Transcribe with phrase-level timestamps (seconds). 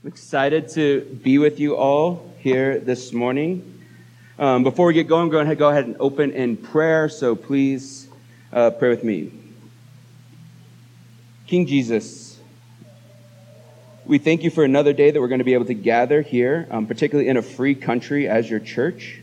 [0.00, 3.82] I'm excited to be with you all here this morning.
[4.38, 8.06] Um, before we get going, going to go ahead and open in prayer, so please
[8.52, 9.32] uh, pray with me.
[11.48, 12.38] King Jesus,
[14.06, 16.68] we thank you for another day that we're going to be able to gather here,
[16.70, 19.20] um, particularly in a free country as your church.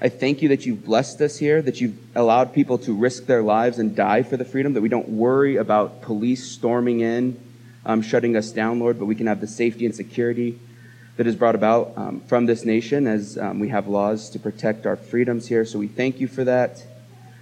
[0.00, 3.42] I thank you that you've blessed us here, that you've allowed people to risk their
[3.42, 7.47] lives and die for the freedom, that we don't worry about police storming in
[7.88, 10.60] um, shutting us down, Lord, but we can have the safety and security
[11.16, 14.86] that is brought about um, from this nation as um, we have laws to protect
[14.86, 15.64] our freedoms here.
[15.64, 16.84] So we thank you for that.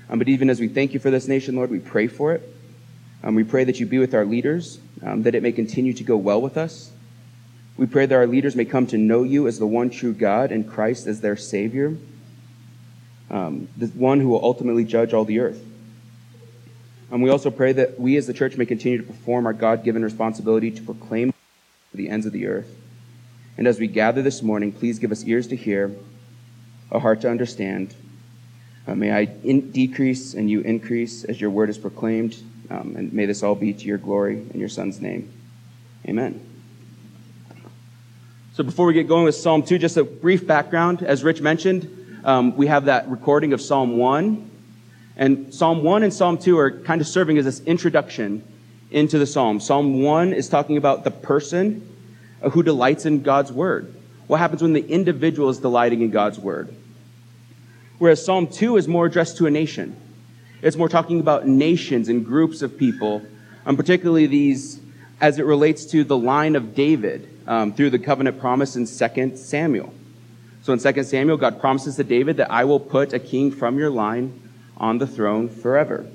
[0.09, 2.49] Um, but even as we thank you for this nation, Lord, we pray for it.
[3.25, 6.05] Um, we pray that you be with our leaders, um, that it may continue to
[6.05, 6.93] go well with us.
[7.77, 10.53] We pray that our leaders may come to know you as the one true God
[10.53, 11.97] and Christ as their Savior,
[13.29, 15.66] the one who will ultimately judge all the earth.
[17.11, 19.85] And we also pray that we as the church may continue to perform our God
[19.85, 21.33] given responsibility to proclaim
[21.91, 22.75] to the ends of the earth.
[23.57, 25.95] And as we gather this morning, please give us ears to hear,
[26.91, 27.95] a heart to understand.
[28.87, 32.37] Uh, may I in- decrease and you increase as your word is proclaimed.
[32.71, 35.33] Um, and may this all be to your glory in your Son's name.
[36.09, 36.41] Amen.
[38.55, 41.03] So before we get going with Psalm 2, just a brief background.
[41.03, 44.51] As Rich mentioned, um, we have that recording of Psalm 1
[45.17, 48.45] and Psalm 1 and Psalm 2 are kind of serving as this introduction
[48.91, 49.61] into the Psalm.
[49.61, 51.89] Psalm 1 is talking about the person
[52.53, 53.95] who delights in God's word.
[54.27, 56.75] What happens when the individual is delighting in God's word?
[57.99, 59.97] Whereas Psalm 2 is more addressed to a nation.
[60.61, 63.23] It's more talking about nations and groups of people,
[63.65, 64.81] and particularly these
[65.19, 69.37] as it relates to the line of David um, through the covenant promise in 2
[69.37, 69.95] Samuel.
[70.63, 73.79] So in 2 Samuel, God promises to David that I will put a king from
[73.79, 74.46] your line
[74.77, 76.07] on the throne forever.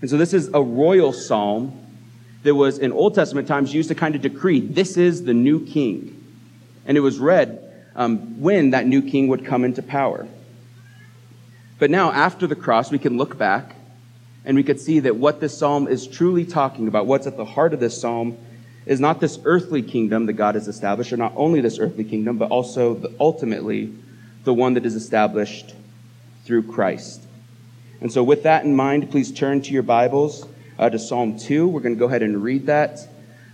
[0.00, 1.78] And so this is a royal psalm
[2.42, 5.64] that was in Old Testament times used to kind of decree this is the new
[5.64, 6.18] king.
[6.86, 7.62] And it was read
[7.94, 10.26] um, when that new king would come into power.
[11.78, 13.76] But now, after the cross, we can look back
[14.44, 17.44] and we could see that what this psalm is truly talking about, what's at the
[17.44, 18.36] heart of this psalm,
[18.86, 22.38] is not this earthly kingdom that God has established, or not only this earthly kingdom,
[22.38, 23.92] but also the, ultimately
[24.42, 25.74] the one that is established
[26.44, 27.26] through Christ.
[28.00, 30.46] And so, with that in mind, please turn to your Bibles
[30.78, 31.68] uh, to Psalm 2.
[31.68, 32.98] We're going to go ahead and read that.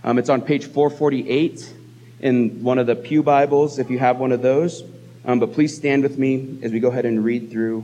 [0.03, 1.75] Um, it's on page 448
[2.21, 4.83] in one of the Pew Bibles, if you have one of those.
[5.25, 7.83] Um, but please stand with me as we go ahead and read through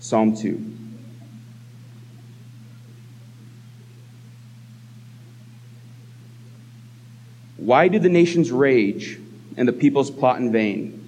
[0.00, 0.76] Psalm 2.
[7.58, 9.18] Why do the nations rage
[9.56, 11.07] and the peoples plot in vain?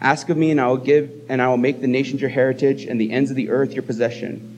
[0.00, 2.84] Ask of me, and I will give, and I will make the nations your heritage,
[2.84, 4.52] and the ends of the earth your possession.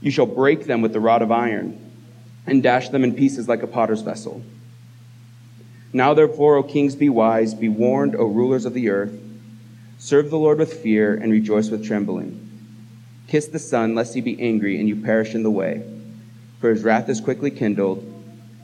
[0.00, 1.78] You shall break them with the rod of iron,
[2.46, 4.42] and dash them in pieces like a potter's vessel.
[5.92, 9.12] Now therefore, O kings, be wise, be warned, O rulers of the earth.
[9.98, 12.46] Serve the Lord with fear, and rejoice with trembling.
[13.26, 15.82] Kiss the Son, lest he be angry, and you perish in the way.
[16.60, 18.06] For his wrath is quickly kindled.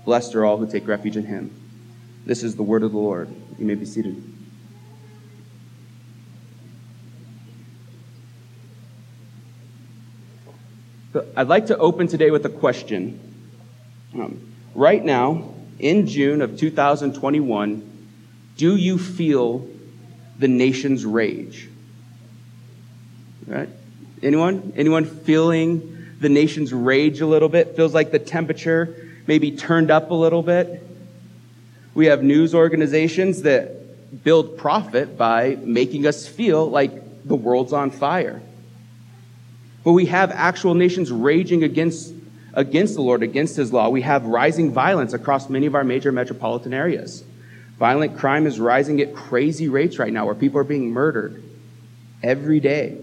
[0.04, 1.50] Blessed are all who take refuge in him.
[2.24, 3.28] This is the word of the Lord.
[3.58, 4.22] You may be seated.
[11.16, 13.18] So I'd like to open today with a question.
[14.12, 18.08] Um, right now, in June of 2021,
[18.58, 19.66] do you feel
[20.38, 21.70] the nation's rage?
[23.46, 23.70] Right?
[24.22, 24.74] Anyone?
[24.76, 27.76] Anyone feeling the nation's rage a little bit?
[27.76, 28.94] Feels like the temperature
[29.26, 30.86] maybe turned up a little bit?
[31.94, 37.90] We have news organizations that build profit by making us feel like the world's on
[37.90, 38.42] fire.
[39.86, 42.12] But we have actual nations raging against,
[42.54, 43.88] against the Lord, against his law.
[43.88, 47.22] We have rising violence across many of our major metropolitan areas.
[47.78, 51.40] Violent crime is rising at crazy rates right now where people are being murdered
[52.20, 53.00] every day.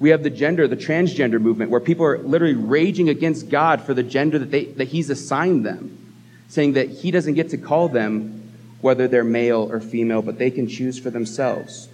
[0.00, 3.94] We have the gender, the transgender movement, where people are literally raging against God for
[3.94, 6.12] the gender that, they, that He's assigned them,
[6.48, 8.50] saying that He doesn't get to call them
[8.80, 11.88] whether they're male or female, but they can choose for themselves.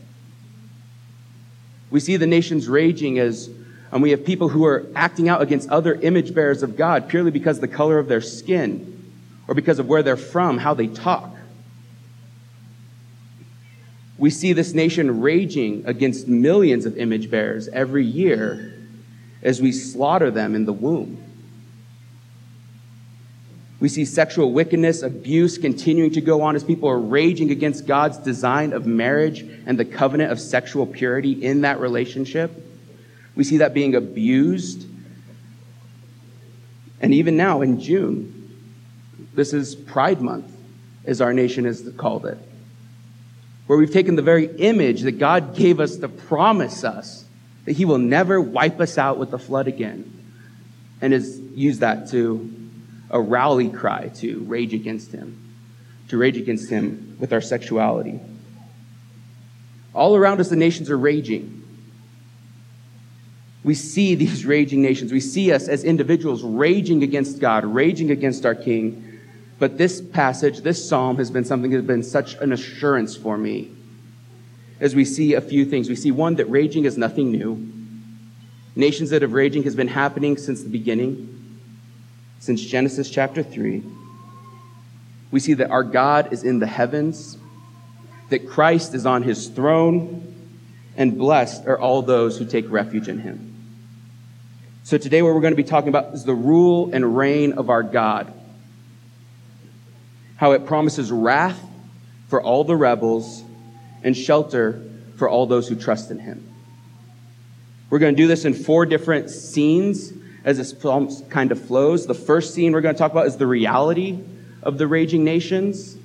[1.90, 3.50] We see the nations raging as
[3.92, 7.31] and we have people who are acting out against other image bearers of God purely
[7.31, 9.12] because of the color of their skin
[9.48, 11.34] or because of where they're from, how they talk.
[14.16, 18.75] We see this nation raging against millions of image bearers every year
[19.42, 21.29] as we slaughter them in the womb.
[23.80, 28.18] We see sexual wickedness, abuse continuing to go on as people are raging against God's
[28.18, 32.52] design of marriage and the covenant of sexual purity in that relationship.
[33.34, 34.86] We see that being abused.
[37.00, 38.36] And even now in June,
[39.34, 40.52] this is Pride Month,
[41.06, 42.36] as our nation has called it,
[43.66, 47.24] where we've taken the very image that God gave us to promise us
[47.64, 50.12] that He will never wipe us out with the flood again,
[51.00, 52.59] and has used that to
[53.10, 55.54] a rally cry to rage against him,
[56.08, 58.20] to rage against him with our sexuality.
[59.94, 61.56] All around us, the nations are raging.
[63.64, 65.12] We see these raging nations.
[65.12, 69.20] We see us as individuals raging against God, raging against our King.
[69.58, 73.36] But this passage, this psalm, has been something that has been such an assurance for
[73.36, 73.70] me.
[74.78, 77.70] As we see a few things, we see one, that raging is nothing new.
[78.76, 81.39] Nations that have raging has been happening since the beginning
[82.40, 83.84] since Genesis chapter 3,
[85.31, 87.37] we see that our God is in the heavens,
[88.31, 90.26] that Christ is on his throne,
[90.96, 93.46] and blessed are all those who take refuge in him.
[94.84, 97.69] So today, what we're going to be talking about is the rule and reign of
[97.69, 98.32] our God.
[100.37, 101.60] How it promises wrath
[102.28, 103.44] for all the rebels
[104.02, 104.82] and shelter
[105.16, 106.48] for all those who trust in him.
[107.90, 110.10] We're going to do this in four different scenes
[110.44, 112.06] as this film kind of flows.
[112.06, 114.19] The first scene we're going to talk about is the reality
[114.62, 115.96] of the raging nations.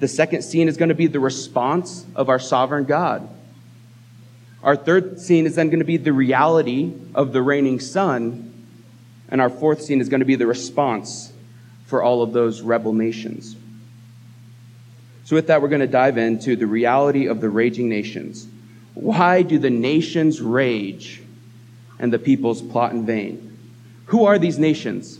[0.00, 3.28] The second scene is going to be the response of our sovereign God.
[4.62, 8.50] Our third scene is then going to be the reality of the reigning son.
[9.28, 11.32] And our fourth scene is going to be the response
[11.86, 13.56] for all of those rebel nations.
[15.24, 18.46] So, with that, we're going to dive into the reality of the raging nations.
[18.94, 21.22] Why do the nations rage
[21.98, 23.58] and the peoples plot in vain.
[24.06, 25.18] Who are these nations?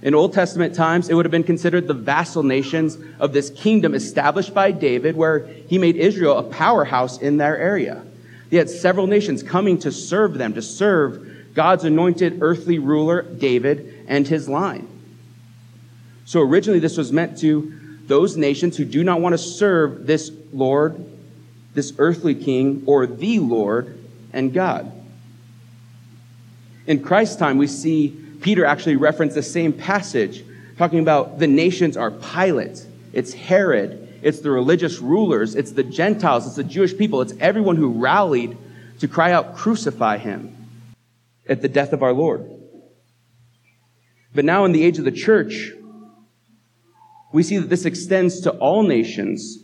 [0.00, 3.94] In Old Testament times, it would have been considered the vassal nations of this kingdom
[3.94, 8.04] established by David, where he made Israel a powerhouse in their area.
[8.50, 14.04] They had several nations coming to serve them, to serve God's anointed earthly ruler, David,
[14.06, 14.86] and his line.
[16.24, 17.74] So originally, this was meant to
[18.06, 21.04] those nations who do not want to serve this Lord,
[21.74, 23.98] this earthly king, or the Lord
[24.32, 24.92] and God.
[26.88, 30.42] In Christ's time, we see Peter actually reference the same passage,
[30.78, 32.82] talking about the nations are Pilate,
[33.12, 37.76] it's Herod, it's the religious rulers, it's the Gentiles, it's the Jewish people, it's everyone
[37.76, 38.56] who rallied
[39.00, 40.56] to cry out, Crucify him
[41.46, 42.50] at the death of our Lord.
[44.34, 45.72] But now, in the age of the church,
[47.34, 49.58] we see that this extends to all nations,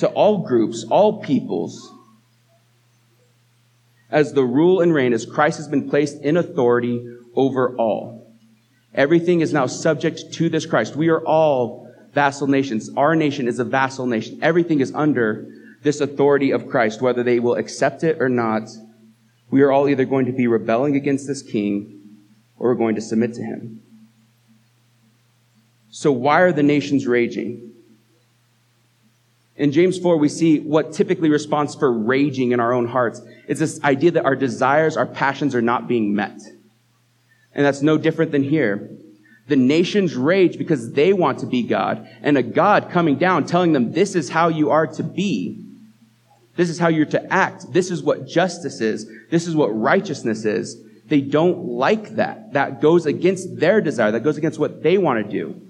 [0.00, 1.90] to all groups, all peoples,
[4.10, 8.34] as the rule and reign as Christ has been placed in authority over all.
[8.94, 10.96] Everything is now subject to this Christ.
[10.96, 12.90] We are all vassal nations.
[12.96, 14.40] Our nation is a vassal nation.
[14.42, 15.46] Everything is under
[15.82, 18.68] this authority of Christ, whether they will accept it or not.
[19.50, 22.00] We are all either going to be rebelling against this king
[22.58, 23.82] or we're going to submit to him.
[25.90, 27.69] So why are the nations raging?
[29.60, 33.20] In James 4, we see what typically responds for raging in our own hearts.
[33.46, 36.40] It's this idea that our desires, our passions are not being met.
[37.54, 38.88] And that's no different than here.
[39.48, 43.74] The nations rage because they want to be God, and a God coming down telling
[43.74, 45.62] them, this is how you are to be.
[46.56, 47.70] This is how you're to act.
[47.70, 49.10] This is what justice is.
[49.28, 50.82] This is what righteousness is.
[51.04, 52.54] They don't like that.
[52.54, 54.12] That goes against their desire.
[54.12, 55.60] That goes against what they want to do.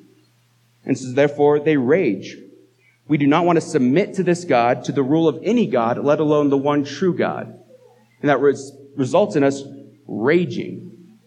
[0.85, 2.37] And so therefore they rage.
[3.11, 5.99] We do not want to submit to this God, to the rule of any God,
[5.99, 7.47] let alone the one true God.
[8.21, 9.64] And that res- results in us
[10.07, 11.19] raging.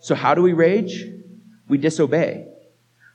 [0.00, 1.02] So how do we rage?
[1.66, 2.46] We disobey.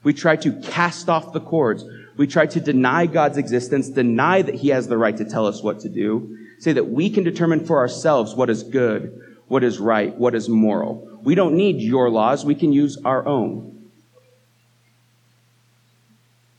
[0.04, 1.86] We try to cast off the cords.
[2.18, 5.62] We try to deny God's existence, deny that He has the right to tell us
[5.62, 9.78] what to do, say that we can determine for ourselves what is good, what is
[9.78, 11.20] right, what is moral.
[11.24, 12.44] We don't need your laws.
[12.44, 13.77] We can use our own.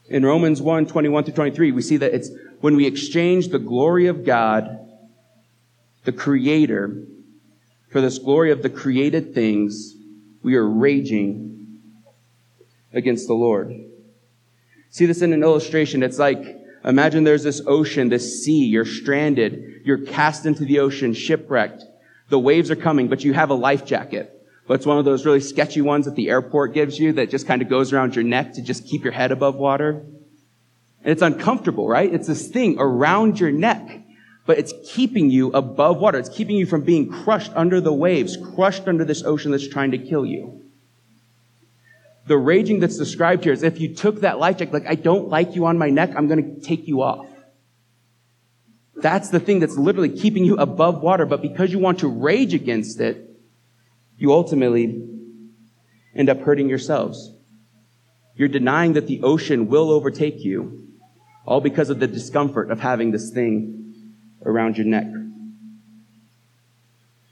[0.09, 4.07] In Romans 1 21 through 23, we see that it's when we exchange the glory
[4.07, 4.89] of God,
[6.05, 7.05] the Creator,
[7.91, 9.95] for this glory of the created things,
[10.43, 11.79] we are raging
[12.93, 13.75] against the Lord.
[14.91, 16.03] See this in an illustration.
[16.03, 16.43] It's like,
[16.85, 21.85] imagine there's this ocean, this sea, you're stranded, you're cast into the ocean, shipwrecked.
[22.29, 24.38] The waves are coming, but you have a life jacket.
[24.69, 27.47] But it's one of those really sketchy ones that the airport gives you that just
[27.47, 30.05] kind of goes around your neck to just keep your head above water.
[31.03, 32.13] And it's uncomfortable, right?
[32.13, 34.03] It's this thing around your neck,
[34.45, 36.19] but it's keeping you above water.
[36.19, 39.93] It's keeping you from being crushed under the waves, crushed under this ocean that's trying
[39.93, 40.63] to kill you.
[42.27, 45.29] The raging that's described here is if you took that life jacket, like, I don't
[45.29, 47.27] like you on my neck, I'm going to take you off.
[48.97, 52.53] That's the thing that's literally keeping you above water, but because you want to rage
[52.53, 53.28] against it,
[54.19, 55.09] you ultimately
[56.15, 57.33] end up hurting yourselves.
[58.35, 60.89] You're denying that the ocean will overtake you,
[61.47, 64.05] all because of the discomfort of having this thing
[64.45, 65.07] around your neck.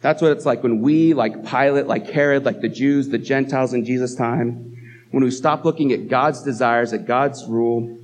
[0.00, 3.72] That's what it's like when we, like Pilate, like Herod, like the Jews, the Gentiles
[3.72, 4.76] in Jesus' time,
[5.10, 7.98] when we stop looking at God's desires, at God's rule,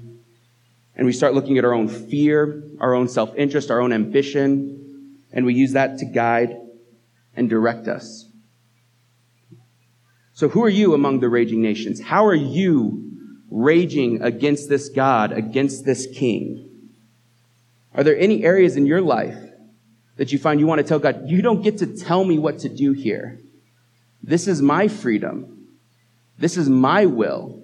[0.96, 5.20] and we start looking at our own fear, our own self interest, our own ambition,
[5.32, 6.56] and we use that to guide
[7.36, 8.26] and direct us.
[10.34, 12.00] So, who are you among the raging nations?
[12.00, 13.10] How are you
[13.50, 16.90] raging against this God, against this king?
[17.94, 19.38] Are there any areas in your life
[20.16, 22.60] that you find you want to tell God, you don't get to tell me what
[22.60, 23.40] to do here?
[24.22, 25.68] This is my freedom.
[26.38, 27.62] This is my will.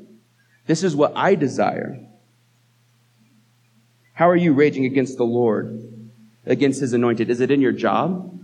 [0.67, 1.99] This is what I desire.
[4.13, 5.81] How are you raging against the Lord,
[6.45, 7.31] against his anointed?
[7.31, 8.38] Is it in your job?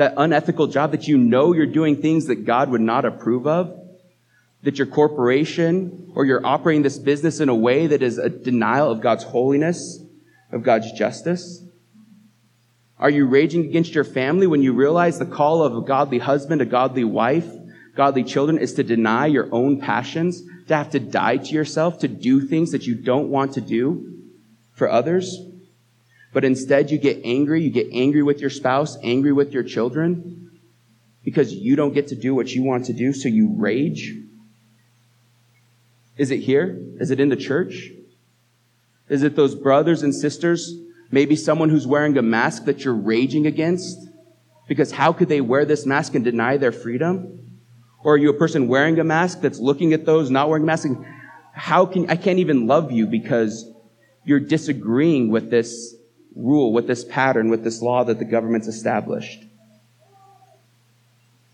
[0.00, 3.78] That unethical job that you know you're doing things that God would not approve of?
[4.62, 8.90] That your corporation or you're operating this business in a way that is a denial
[8.90, 10.02] of God's holiness,
[10.52, 11.62] of God's justice?
[12.98, 16.62] Are you raging against your family when you realize the call of a godly husband,
[16.62, 17.46] a godly wife,
[17.94, 22.08] godly children is to deny your own passions, to have to die to yourself, to
[22.08, 24.18] do things that you don't want to do
[24.72, 25.36] for others?
[26.32, 27.62] But instead, you get angry.
[27.62, 30.60] You get angry with your spouse, angry with your children,
[31.24, 34.14] because you don't get to do what you want to do, so you rage.
[36.16, 36.78] Is it here?
[36.98, 37.90] Is it in the church?
[39.08, 40.72] Is it those brothers and sisters?
[41.10, 43.98] Maybe someone who's wearing a mask that you're raging against?
[44.68, 47.58] Because how could they wear this mask and deny their freedom?
[48.04, 50.66] Or are you a person wearing a mask that's looking at those not wearing a
[50.66, 50.86] mask
[51.52, 53.68] how can, I can't even love you because
[54.24, 55.94] you're disagreeing with this
[56.34, 59.44] rule, with this pattern, with this law that the government's established?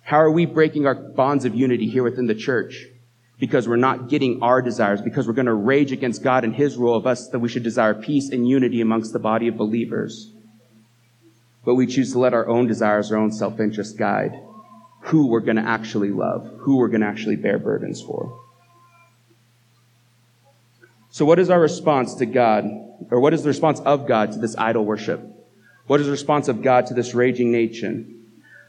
[0.03, 2.87] How are we breaking our bonds of unity here within the church?
[3.39, 6.77] Because we're not getting our desires, because we're going to rage against God and His
[6.77, 10.33] rule of us that we should desire peace and unity amongst the body of believers.
[11.65, 14.41] But we choose to let our own desires, our own self-interest guide
[15.07, 18.41] who we're going to actually love, who we're going to actually bear burdens for.
[21.11, 22.65] So what is our response to God
[23.11, 25.21] or what is the response of God to this idol worship?
[25.87, 28.17] What is the response of God to this raging nation?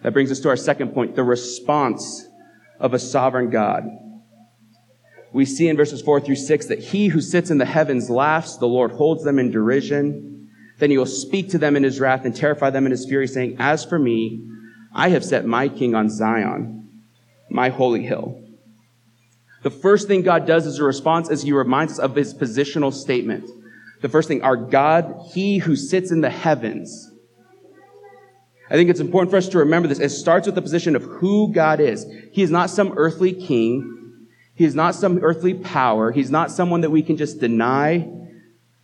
[0.04, 2.28] That brings us to our second point, the response
[2.80, 3.86] of a sovereign God.
[5.34, 8.58] We see in verses four through six that he who sits in the heavens laughs,
[8.58, 10.50] the Lord holds them in derision.
[10.80, 13.28] Then he will speak to them in his wrath and terrify them in his fury,
[13.28, 14.48] saying, As for me,
[14.94, 16.90] I have set my king on Zion,
[17.50, 18.44] my holy hill.
[19.64, 22.94] The first thing God does as a response is he reminds us of his positional
[22.94, 23.50] statement.
[24.02, 27.12] The first thing, our God, He who sits in the heavens.
[28.70, 30.00] I think it's important for us to remember this.
[30.00, 32.06] It starts with the position of who God is.
[32.32, 34.28] He is not some earthly king.
[34.56, 36.12] He is not some earthly power.
[36.12, 38.10] He's not someone that we can just deny.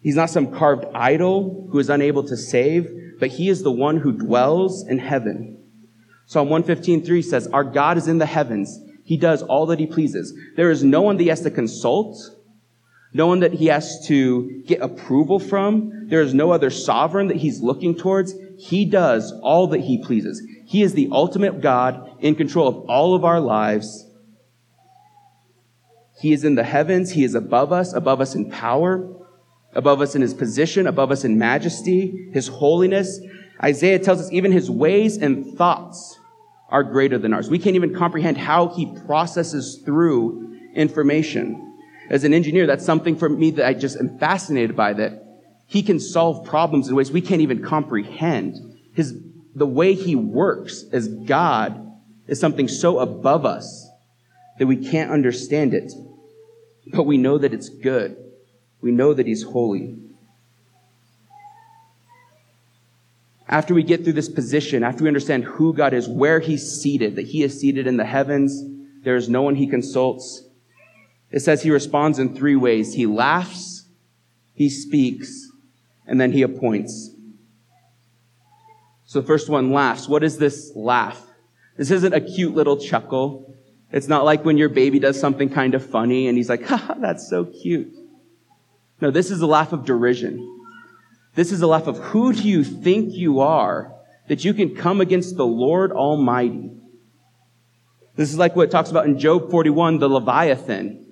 [0.01, 3.97] He's not some carved idol who is unable to save, but he is the one
[3.97, 5.63] who dwells in heaven.
[6.27, 8.79] Psalm 115.3 says, Our God is in the heavens.
[9.03, 10.33] He does all that he pleases.
[10.55, 12.17] There is no one that he has to consult
[13.13, 16.07] no one that he has to get approval from.
[16.09, 18.33] There is no other sovereign that he's looking towards.
[18.57, 20.41] He does all that he pleases.
[20.65, 24.07] He is the ultimate God in control of all of our lives.
[26.19, 27.11] He is in the heavens.
[27.11, 29.07] He is above us, above us in power,
[29.73, 33.19] above us in his position, above us in majesty, his holiness.
[33.61, 36.19] Isaiah tells us even his ways and thoughts
[36.69, 37.49] are greater than ours.
[37.49, 41.72] We can't even comprehend how he processes through information
[42.13, 45.23] as an engineer, that's something for me that I just am fascinated by that
[45.65, 48.77] he can solve problems in ways we can't even comprehend.
[48.93, 49.19] His,
[49.55, 51.91] the way he works as God
[52.27, 53.89] is something so above us
[54.59, 55.91] that we can't understand it.
[56.91, 58.15] But we know that it's good.
[58.79, 59.97] We know that he's holy.
[63.47, 67.15] After we get through this position, after we understand who God is, where he's seated,
[67.15, 68.63] that he is seated in the heavens,
[69.03, 70.43] there is no one he consults,
[71.33, 72.93] it says he responds in three ways.
[72.93, 73.85] He laughs,
[74.53, 75.49] he speaks,
[76.05, 77.09] and then he appoints.
[79.05, 80.07] So the first one laughs.
[80.07, 81.19] What is this laugh?
[81.75, 83.51] This isn't a cute little chuckle.
[83.91, 86.95] It's not like when your baby does something kind of funny and he's like, ha,
[86.99, 87.91] that's so cute.
[89.01, 90.49] No, this is a laugh of derision.
[91.33, 93.91] This is a laugh of who do you think you are
[94.27, 96.69] that you can come against the Lord Almighty?
[98.15, 101.03] This is like what it talks about in Job 41, the Leviathan.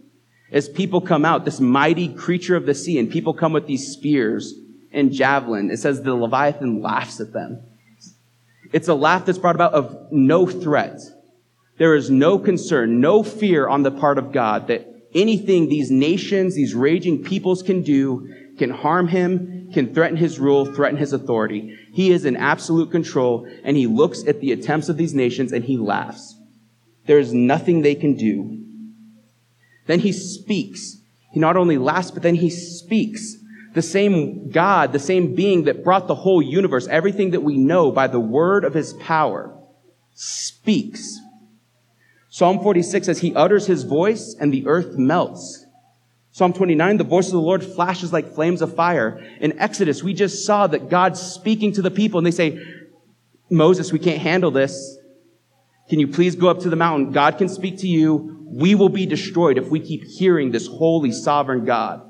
[0.52, 3.94] As people come out, this mighty creature of the sea, and people come with these
[3.94, 4.54] spears
[4.92, 7.62] and javelin, it says the Leviathan laughs at them.
[8.74, 11.00] It's a laugh that's brought about of no threat.
[11.78, 16.56] There is no concern, no fear on the part of God that anything these nations,
[16.56, 21.76] these raging peoples can do can harm him, can threaten his rule, threaten his authority.
[21.94, 25.66] He is in absolute control and he looks at the attempts of these nations and
[25.66, 26.36] he laughs.
[27.08, 28.61] There is nothing they can do.
[29.88, 30.98] Then he speaks.
[31.32, 33.38] He not only laughs, but then he speaks.
[33.74, 37.92] The same God, the same being that brought the whole universe, everything that we know
[37.92, 39.56] by the word of his power,
[40.14, 41.20] speaks.
[42.30, 45.66] Psalm 46 says, He utters His voice and the earth melts.
[46.32, 49.22] Psalm 29, the voice of the Lord flashes like flames of fire.
[49.42, 52.58] In Exodus, we just saw that God's speaking to the people and they say,
[53.50, 54.98] Moses, we can't handle this.
[55.92, 57.12] Can you please go up to the mountain?
[57.12, 58.46] God can speak to you.
[58.46, 62.10] We will be destroyed if we keep hearing this holy, sovereign God.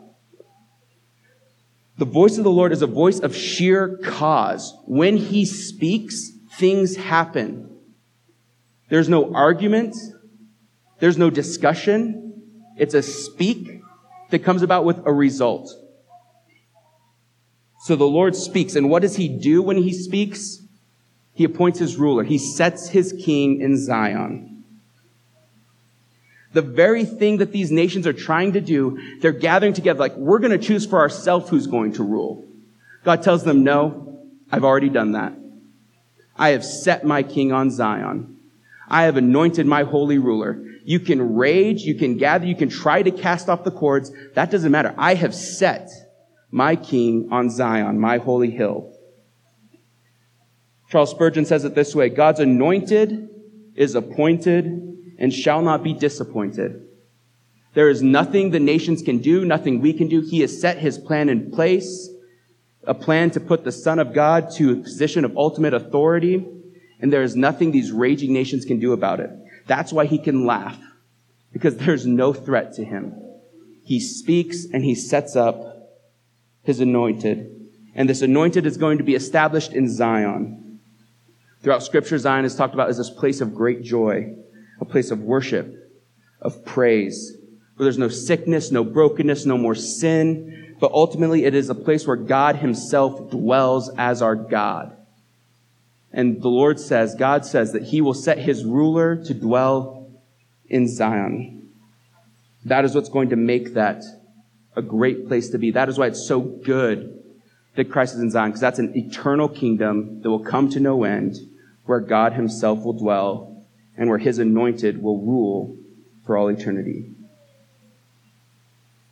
[1.97, 4.71] The voice of the Lord is a voice of sheer cause.
[4.85, 7.75] When he speaks, things happen.
[8.89, 9.95] There's no argument.
[10.99, 12.43] There's no discussion.
[12.77, 13.81] It's a speak
[14.29, 15.73] that comes about with a result.
[17.79, 18.75] So the Lord speaks.
[18.75, 20.60] And what does he do when he speaks?
[21.33, 22.23] He appoints his ruler.
[22.23, 24.63] He sets his king in Zion.
[26.53, 30.39] The very thing that these nations are trying to do, they're gathering together like, we're
[30.39, 32.45] going to choose for ourselves who's going to rule.
[33.05, 34.19] God tells them, no,
[34.51, 35.33] I've already done that.
[36.37, 38.37] I have set my king on Zion.
[38.89, 40.61] I have anointed my holy ruler.
[40.83, 44.11] You can rage, you can gather, you can try to cast off the cords.
[44.33, 44.93] That doesn't matter.
[44.97, 45.89] I have set
[46.49, 48.93] my king on Zion, my holy hill.
[50.91, 53.29] Charles Spurgeon says it this way God's anointed
[53.75, 54.65] is appointed
[55.17, 56.87] and shall not be disappointed.
[57.73, 60.21] There is nothing the nations can do, nothing we can do.
[60.21, 62.09] He has set his plan in place,
[62.83, 66.45] a plan to put the Son of God to a position of ultimate authority
[67.01, 69.31] and there is nothing these raging nations can do about it.
[69.65, 70.79] That's why he can laugh,
[71.51, 73.15] because there's no threat to him.
[73.83, 75.99] He speaks and he sets up
[76.61, 77.57] his anointed.
[77.95, 80.60] And this anointed is going to be established in Zion.
[81.63, 84.35] Throughout scripture, Zion is talked about as this place of great joy,
[84.79, 85.75] a place of worship,
[86.41, 87.37] of praise,
[87.75, 92.07] where there's no sickness, no brokenness, no more sin, but ultimately it is a place
[92.07, 94.97] where God himself dwells as our God.
[96.11, 100.09] And the Lord says, God says that he will set his ruler to dwell
[100.67, 101.69] in Zion.
[102.65, 104.03] That is what's going to make that
[104.75, 105.71] a great place to be.
[105.71, 107.23] That is why it's so good
[107.75, 111.03] that Christ is in Zion, because that's an eternal kingdom that will come to no
[111.03, 111.37] end,
[111.85, 113.65] where God himself will dwell
[113.97, 115.77] and where his anointed will rule
[116.25, 117.13] for all eternity.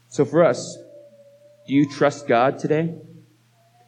[0.09, 0.77] So for us,
[1.67, 2.95] do you trust God today?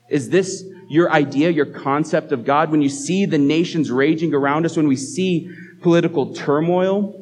[0.10, 4.66] Is this your idea, your concept of God, when you see the nations raging around
[4.66, 5.50] us, when we see
[5.82, 7.18] political turmoil,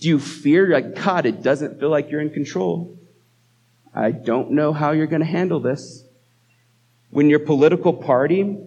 [0.00, 0.68] do you fear?
[0.68, 2.98] Like, God, it doesn't feel like you're in control.
[3.94, 6.04] I don't know how you're going to handle this.
[7.10, 8.58] When your political party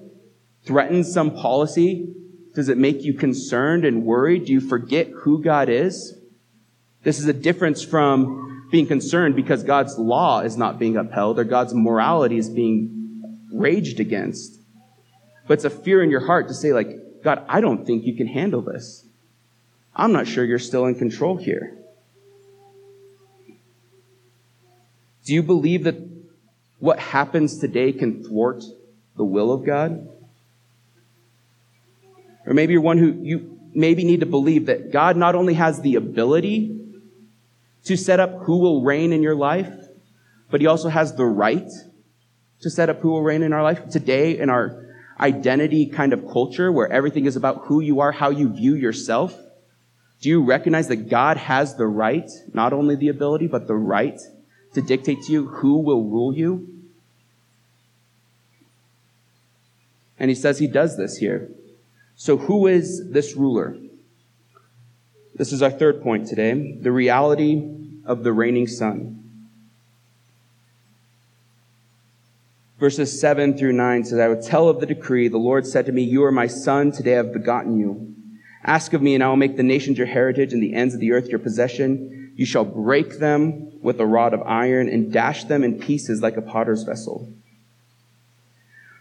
[0.66, 2.14] threatens some policy,
[2.54, 4.46] does it make you concerned and worried?
[4.46, 6.18] Do you forget who God is?
[7.04, 11.44] This is a difference from being concerned because God's law is not being upheld or
[11.44, 14.60] God's morality is being raged against.
[15.48, 18.16] But it's a fear in your heart to say, like, God, I don't think you
[18.16, 19.06] can handle this.
[19.96, 21.78] I'm not sure you're still in control here.
[25.26, 25.98] Do you believe that
[26.80, 28.64] what happens today can thwart
[29.18, 30.08] the will of God?
[32.46, 35.82] Or maybe you're one who you maybe need to believe that God not only has
[35.82, 36.78] the ability
[37.86, 39.72] to set up who will reign in your life,
[40.50, 41.70] but he also has the right
[42.62, 43.90] to set up who will reign in our life.
[43.90, 44.86] Today, in our
[45.20, 49.38] identity kind of culture where everything is about who you are, how you view yourself,
[50.20, 54.20] do you recognize that God has the right, not only the ability, but the right
[54.74, 56.68] to dictate to you who will rule you?
[60.20, 61.50] And he says he does this here.
[62.22, 63.76] So who is this ruler?
[65.34, 66.78] This is our third point today.
[66.80, 67.68] The reality
[68.06, 69.24] of the reigning son.
[72.80, 75.30] Verses 7 through 9 says, I would tell of the decree.
[75.30, 76.92] The Lord said to me, You are my son.
[76.92, 78.14] Today I have begotten you.
[78.64, 81.00] Ask of me, and I will make the nations your heritage and the ends of
[81.00, 82.34] the earth your possession.
[82.36, 86.38] You shall break them with a rod of iron and dash them in pieces like
[86.38, 87.34] a potter's vessel.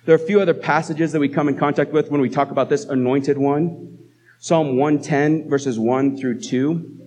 [0.05, 2.51] There are a few other passages that we come in contact with when we talk
[2.51, 3.99] about this anointed one.
[4.39, 6.99] Psalm 110, verses 1 through 2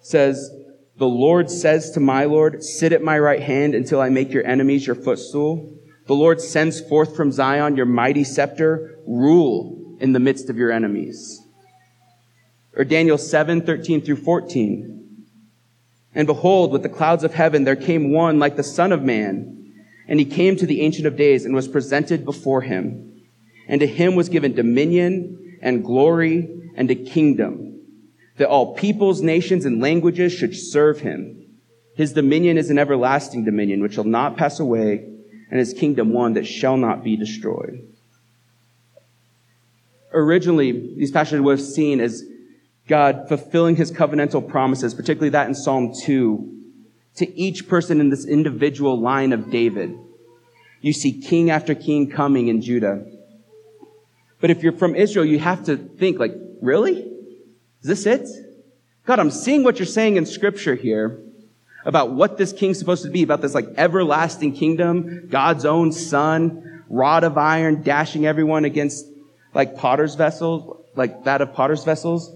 [0.00, 0.50] says,
[0.98, 4.46] The Lord says to my Lord, Sit at my right hand until I make your
[4.46, 5.72] enemies your footstool.
[6.06, 8.98] The Lord sends forth from Zion your mighty scepter.
[9.06, 11.40] Rule in the midst of your enemies.
[12.76, 15.26] Or Daniel 7, 13 through 14.
[16.14, 19.65] And behold, with the clouds of heaven there came one like the Son of Man.
[20.08, 23.22] And he came to the Ancient of Days and was presented before him.
[23.68, 27.80] And to him was given dominion and glory and a kingdom,
[28.36, 31.46] that all peoples, nations, and languages should serve him.
[31.96, 35.08] His dominion is an everlasting dominion which shall not pass away,
[35.50, 37.82] and his kingdom one that shall not be destroyed.
[40.12, 42.22] Originally, these passages were seen as
[42.86, 46.55] God fulfilling his covenantal promises, particularly that in Psalm 2,
[47.16, 49.98] to each person in this individual line of David.
[50.80, 53.04] You see king after king coming in Judah.
[54.40, 56.98] But if you're from Israel, you have to think like, really?
[57.80, 58.28] Is this it?
[59.06, 61.20] God, I'm seeing what you're saying in scripture here
[61.84, 66.84] about what this king's supposed to be, about this like everlasting kingdom, God's own son,
[66.88, 69.06] rod of iron, dashing everyone against
[69.54, 72.32] like potter's vessels, like that of potter's vessels.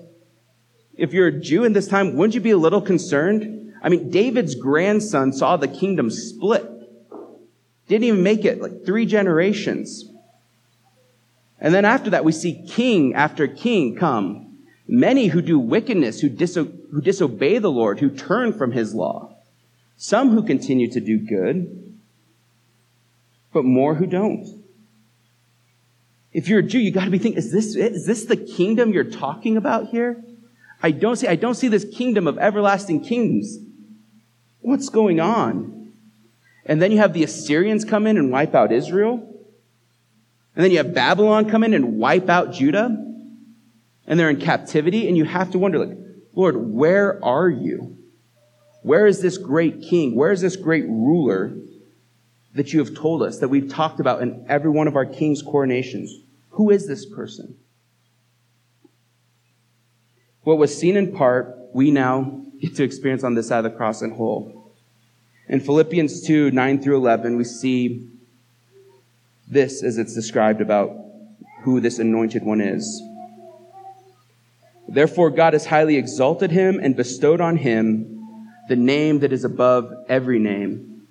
[0.96, 4.10] If you're a Jew in this time, wouldn't you be a little concerned I mean,
[4.10, 6.66] David's grandson saw the kingdom split.
[7.88, 10.04] Didn't even make it like three generations.
[11.58, 14.58] And then after that, we see king after king come.
[14.86, 19.36] Many who do wickedness, who, diso- who disobey the Lord, who turn from his law.
[19.96, 21.98] Some who continue to do good,
[23.52, 24.46] but more who don't.
[26.32, 29.04] If you're a Jew, you gotta be thinking, is this, is this the kingdom you're
[29.04, 30.24] talking about here?
[30.82, 33.58] I don't see, I don't see this kingdom of everlasting kings.
[34.61, 35.92] What's going on?
[36.66, 39.27] And then you have the Assyrians come in and wipe out Israel.
[40.55, 42.96] And then you have Babylon come in and wipe out Judah.
[44.07, 45.09] And they're in captivity.
[45.09, 45.99] And you have to wonder, like,
[46.35, 47.96] Lord, where are you?
[48.83, 50.14] Where is this great king?
[50.14, 51.53] Where is this great ruler
[52.55, 55.42] that you have told us, that we've talked about in every one of our king's
[55.42, 56.12] coronations?
[56.51, 57.57] Who is this person?
[60.42, 64.03] What was seen in part, we now to experience on this side of the cross
[64.03, 64.73] in whole.
[65.49, 68.09] In Philippians 2 9 through 11, we see
[69.49, 70.90] this as it's described about
[71.62, 73.03] who this anointed one is.
[74.88, 79.92] Therefore, God has highly exalted him and bestowed on him the name that is above
[80.09, 81.07] every name,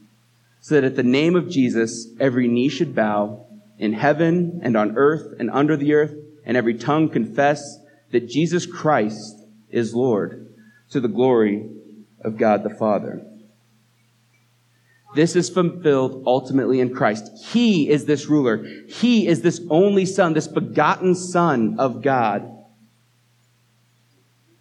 [0.62, 3.46] so that at the name of Jesus, every knee should bow
[3.78, 6.14] in heaven and on earth and under the earth,
[6.46, 7.80] and every tongue confess
[8.12, 9.36] that Jesus Christ
[9.70, 10.49] is Lord
[10.92, 11.70] to the glory
[12.22, 13.26] of God the Father.
[15.16, 17.32] This is fulfilled ultimately in Christ.
[17.52, 18.64] He is this ruler.
[18.88, 22.58] He is this only son, this begotten son of God.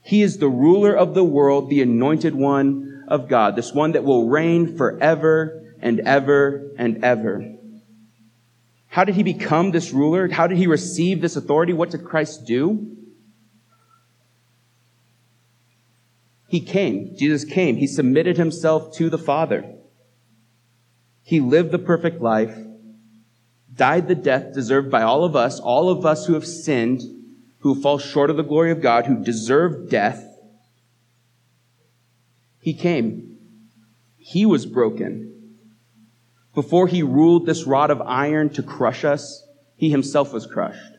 [0.03, 4.05] He is the ruler of the world, the anointed one of God, this one that
[4.05, 7.55] will reign forever and ever and ever.
[8.87, 10.29] How did he become this ruler?
[10.29, 11.75] How did he receive this authority?
[11.75, 12.97] What did Christ do?
[16.49, 17.15] He came.
[17.17, 17.77] Jesus came.
[17.77, 19.77] He submitted himself to the Father.
[21.23, 22.57] He lived the perfect life,
[23.75, 27.03] died the death deserved by all of us, all of us who have sinned,
[27.59, 30.25] who fall short of the glory of God, who deserve death.
[32.61, 33.37] He came.
[34.17, 35.59] He was broken.
[36.55, 40.95] Before he ruled this rod of iron to crush us, he himself was crushed.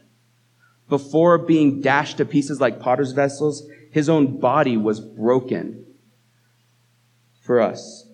[0.89, 5.85] Before being dashed to pieces like potter's vessels, his own body was broken
[7.41, 8.05] for us.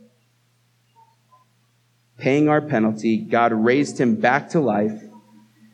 [2.18, 5.02] Paying our penalty, God raised him back to life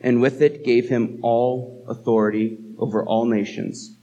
[0.02, 3.96] and with it gave him all authority over all nations.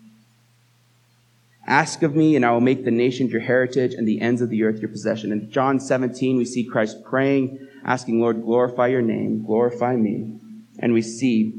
[1.66, 4.48] Ask of me, and I will make the nations your heritage and the ends of
[4.48, 5.32] the earth your possession.
[5.32, 10.38] In John 17, we see Christ praying, asking, Lord, glorify your name, glorify me.
[10.78, 11.52] And we see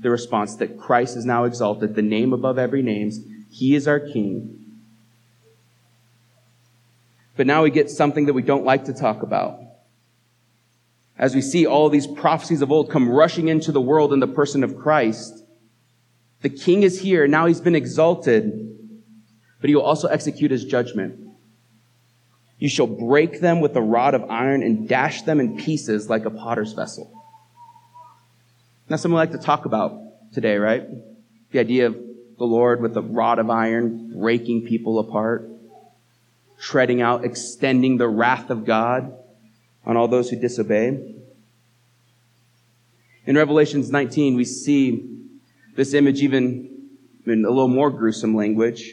[0.00, 3.12] the response that Christ is now exalted, the name above every name,
[3.54, 4.80] he is our King.
[7.36, 9.60] But now we get something that we don't like to talk about.
[11.16, 14.26] As we see all these prophecies of old come rushing into the world in the
[14.26, 15.44] person of Christ,
[16.42, 17.28] the King is here.
[17.28, 18.76] Now he's been exalted,
[19.60, 21.20] but he will also execute his judgment.
[22.58, 26.24] You shall break them with a rod of iron and dash them in pieces like
[26.24, 27.08] a potter's vessel.
[28.88, 30.82] That's something we like to talk about today, right?
[31.52, 32.03] The idea of
[32.38, 35.48] the Lord with a rod of iron breaking people apart,
[36.58, 39.16] treading out, extending the wrath of God
[39.84, 41.14] on all those who disobey.
[43.26, 45.10] In Revelations 19, we see
[45.76, 46.88] this image even
[47.26, 48.92] in a little more gruesome language.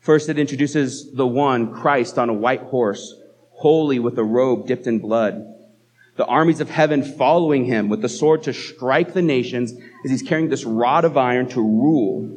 [0.00, 3.14] First, it introduces the one, Christ, on a white horse,
[3.50, 5.54] holy with a robe dipped in blood.
[6.18, 9.72] The armies of heaven following him with the sword to strike the nations
[10.04, 12.28] as he's carrying this rod of iron to rule.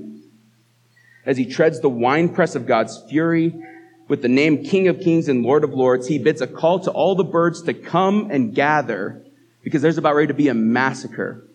[1.26, 3.56] As he treads the winepress of God's fury
[4.08, 6.91] with the name King of Kings and Lord of Lords, he bids a call to
[6.91, 9.26] all the birds to come and gather
[9.63, 11.48] because there's about ready to be a massacre.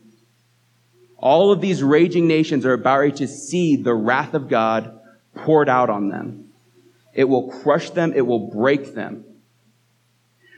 [1.16, 4.98] All of these raging nations are about ready to see the wrath of God
[5.36, 6.50] poured out on them.
[7.14, 8.12] It will crush them.
[8.16, 9.25] It will break them.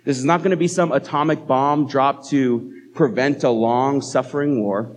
[0.09, 4.63] This is not going to be some atomic bomb dropped to prevent a long suffering
[4.63, 4.97] war.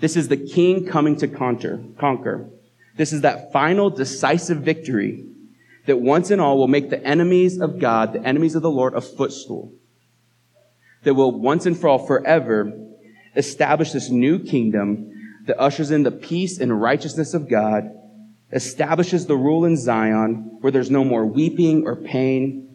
[0.00, 2.48] This is the king coming to conquer, conquer.
[2.96, 5.26] This is that final decisive victory
[5.84, 8.94] that once and all will make the enemies of God, the enemies of the Lord,
[8.94, 9.74] a footstool
[11.02, 12.72] that will once and for all forever
[13.36, 15.12] establish this new kingdom
[15.44, 17.90] that ushers in the peace and righteousness of God,
[18.50, 22.67] establishes the rule in Zion where there's no more weeping or pain,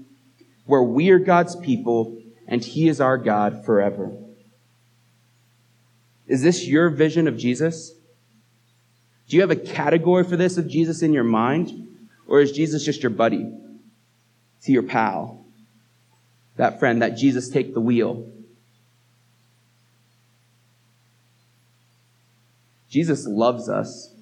[0.65, 4.11] where we are God's people and He is our God forever.
[6.27, 7.93] Is this your vision of Jesus?
[9.27, 11.87] Do you have a category for this of Jesus in your mind?
[12.27, 13.45] Or is Jesus just your buddy?
[14.59, 15.43] Is he your pal?
[16.57, 18.29] that friend, that Jesus take the wheel.
[22.89, 24.13] Jesus loves us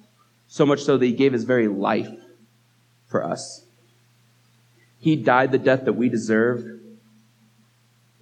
[0.48, 2.08] so much so that he gave his very life
[3.06, 3.61] for us.
[5.02, 6.64] He died the death that we deserve.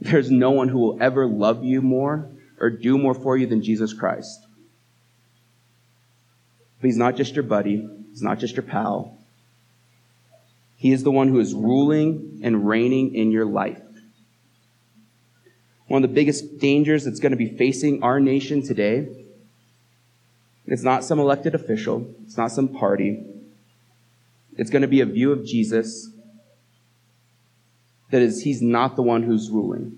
[0.00, 3.62] There's no one who will ever love you more or do more for you than
[3.62, 4.46] Jesus Christ.
[6.80, 7.86] But he's not just your buddy.
[8.08, 9.18] He's not just your pal.
[10.76, 13.82] He is the one who is ruling and reigning in your life.
[15.86, 19.06] One of the biggest dangers that's going to be facing our nation today
[20.66, 23.26] it's not some elected official, it's not some party.
[24.56, 26.09] It's going to be a view of Jesus
[28.10, 29.96] that is, he's not the one who's ruling.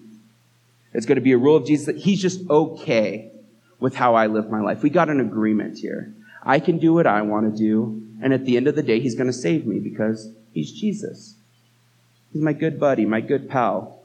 [0.93, 3.31] It's going to be a rule of Jesus that he's just okay
[3.81, 4.83] with how I live my life.
[4.83, 6.13] We got an agreement here.
[6.43, 9.01] I can do what I want to do, and at the end of the day,
[9.01, 11.37] he's going to save me because he's Jesus.
[12.33, 14.01] He's my good buddy, my good pal.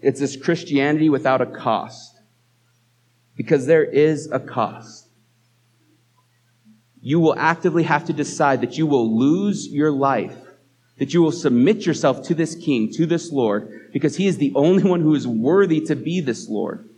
[0.00, 2.20] It's this Christianity without a cost.
[3.36, 5.08] Because there is a cost.
[7.02, 10.36] You will actively have to decide that you will lose your life,
[10.98, 14.52] that you will submit yourself to this King, to this Lord, because He is the
[14.54, 16.88] only one who is worthy to be this Lord.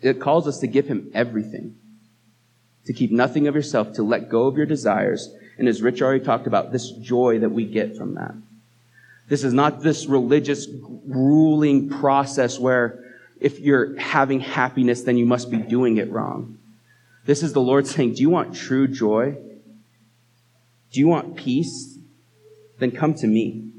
[0.00, 1.76] It calls us to give Him everything,
[2.86, 6.24] to keep nothing of yourself, to let go of your desires, and as Rich already
[6.24, 8.34] talked about, this joy that we get from that.
[9.28, 10.68] This is not this religious
[11.06, 13.04] ruling process where
[13.40, 16.57] if you're having happiness, then you must be doing it wrong.
[17.28, 19.36] This is the Lord saying, Do you want true joy?
[20.90, 21.98] Do you want peace?
[22.78, 23.70] Then come to me.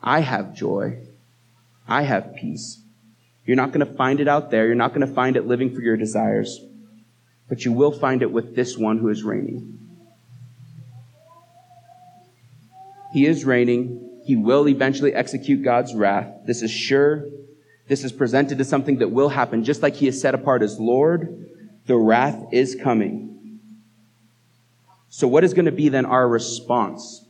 [0.00, 1.00] I have joy.
[1.88, 2.78] I have peace.
[3.44, 4.66] You're not going to find it out there.
[4.66, 6.60] You're not going to find it living for your desires.
[7.48, 9.80] But you will find it with this one who is reigning.
[13.12, 14.20] He is reigning.
[14.24, 16.32] He will eventually execute God's wrath.
[16.46, 17.24] This is sure.
[17.88, 20.78] This is presented as something that will happen, just like he is set apart as
[20.78, 21.42] Lord.
[21.86, 23.60] The wrath is coming.
[25.08, 27.24] So what is going to be then our response?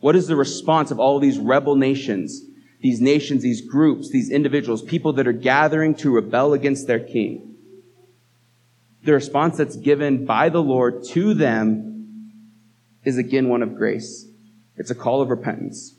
[0.00, 2.42] What is the response of all of these rebel nations,
[2.80, 7.56] these nations, these groups, these individuals, people that are gathering to rebel against their king?
[9.02, 12.30] The response that's given by the Lord to them
[13.04, 14.26] is again one of grace.
[14.76, 15.94] It's a call of repentance.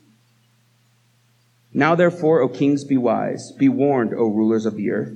[1.72, 3.52] Now therefore, O kings, be wise.
[3.52, 5.12] Be warned, O rulers of the earth.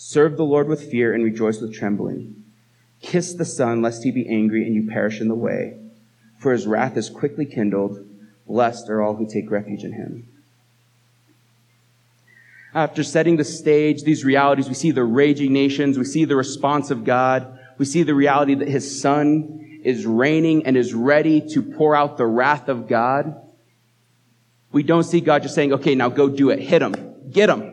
[0.00, 2.44] Serve the Lord with fear and rejoice with trembling.
[3.02, 5.76] Kiss the Son, lest he be angry and you perish in the way.
[6.38, 8.06] For his wrath is quickly kindled.
[8.46, 10.28] Blessed are all who take refuge in him.
[12.72, 16.92] After setting the stage, these realities, we see the raging nations, we see the response
[16.92, 21.60] of God, we see the reality that his Son is reigning and is ready to
[21.60, 23.34] pour out the wrath of God,
[24.70, 26.60] we don't see God just saying, okay, now go do it.
[26.60, 26.94] Hit him.
[27.32, 27.67] Get him.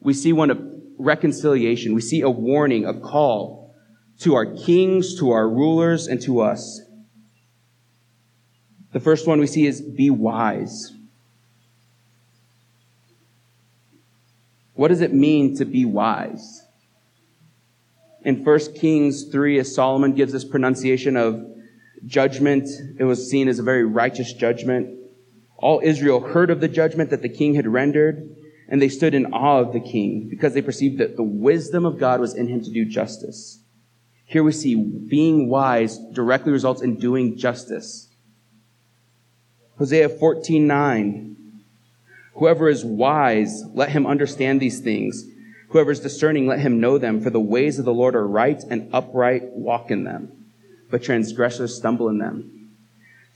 [0.00, 0.60] We see one of
[0.98, 1.94] reconciliation.
[1.94, 3.74] We see a warning, a call
[4.20, 6.82] to our kings, to our rulers, and to us.
[8.92, 10.92] The first one we see is be wise.
[14.74, 16.62] What does it mean to be wise?
[18.22, 21.46] In 1 Kings 3, as Solomon gives this pronunciation of
[22.06, 24.98] judgment, it was seen as a very righteous judgment.
[25.56, 28.36] All Israel heard of the judgment that the king had rendered,
[28.70, 31.98] and they stood in awe of the king because they perceived that the wisdom of
[31.98, 33.58] God was in him to do justice.
[34.24, 38.08] Here we see being wise directly results in doing justice.
[39.76, 41.36] Hosea 14:9
[42.34, 45.26] Whoever is wise, let him understand these things.
[45.70, 48.62] Whoever is discerning, let him know them, for the ways of the Lord are right
[48.70, 50.52] and upright walk in them,
[50.90, 52.70] but transgressors stumble in them.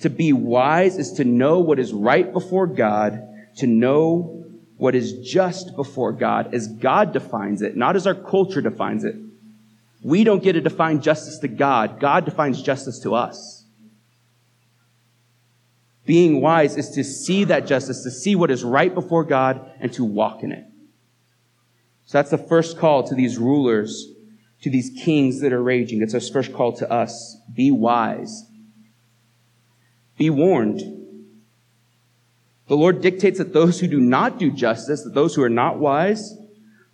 [0.00, 3.20] To be wise is to know what is right before God,
[3.56, 4.43] to know
[4.76, 9.16] what is just before God as God defines it, not as our culture defines it.
[10.02, 12.00] We don't get to define justice to God.
[12.00, 13.64] God defines justice to us.
[16.04, 19.92] Being wise is to see that justice, to see what is right before God, and
[19.94, 20.64] to walk in it.
[22.04, 24.12] So that's the first call to these rulers,
[24.60, 26.02] to these kings that are raging.
[26.02, 27.38] It's our first call to us.
[27.54, 28.44] Be wise.
[30.18, 31.03] Be warned.
[32.66, 35.78] The Lord dictates that those who do not do justice, that those who are not
[35.78, 36.34] wise,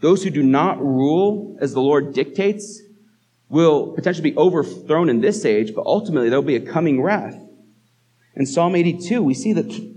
[0.01, 2.83] those who do not rule as the Lord dictates,
[3.49, 7.37] will potentially be overthrown in this age, but ultimately there'll be a coming wrath.
[8.35, 9.91] In Psalm 82, we see that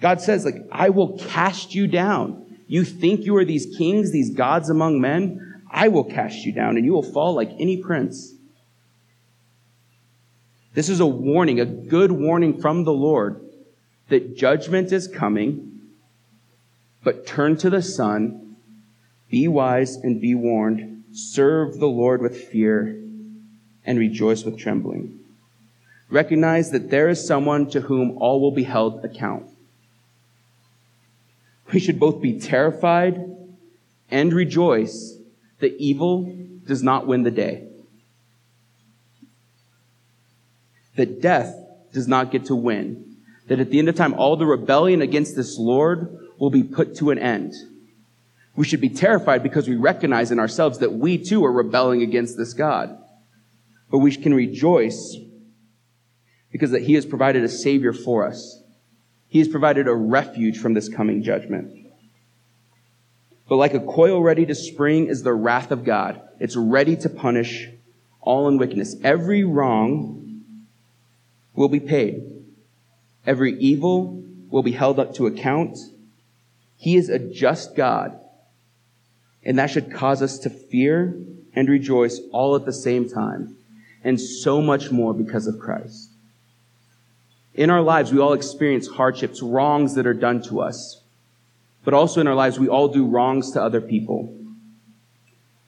[0.00, 2.46] God says, like, I will cast you down.
[2.66, 5.62] You think you are these kings, these gods among men?
[5.70, 8.34] I will cast you down and you will fall like any prince.
[10.74, 13.45] This is a warning, a good warning from the Lord
[14.08, 15.80] that judgment is coming,
[17.02, 18.56] but turn to the Son,
[19.30, 23.00] be wise and be warned, serve the Lord with fear,
[23.84, 25.20] and rejoice with trembling.
[26.08, 29.46] Recognize that there is someone to whom all will be held account.
[31.72, 33.20] We should both be terrified
[34.08, 35.18] and rejoice
[35.58, 36.32] that evil
[36.64, 37.66] does not win the day.
[40.94, 41.54] That death
[41.92, 43.15] does not get to win.
[43.48, 46.96] That at the end of time, all the rebellion against this Lord will be put
[46.96, 47.52] to an end.
[48.56, 52.36] We should be terrified because we recognize in ourselves that we too are rebelling against
[52.36, 52.98] this God.
[53.90, 55.16] But we can rejoice
[56.50, 58.62] because that He has provided a Savior for us
[59.28, 61.72] he has provided a refuge from this coming judgment.
[63.48, 66.20] But like a coil ready to spring is the wrath of God.
[66.40, 67.68] It's ready to punish
[68.20, 68.96] all in wickedness.
[69.04, 70.42] Every wrong
[71.54, 72.45] will be paid.
[73.26, 75.76] Every evil will be held up to account.
[76.76, 78.18] He is a just God.
[79.44, 81.16] And that should cause us to fear
[81.54, 83.56] and rejoice all at the same time.
[84.04, 86.10] And so much more because of Christ.
[87.54, 91.00] In our lives, we all experience hardships, wrongs that are done to us.
[91.84, 94.36] But also in our lives, we all do wrongs to other people.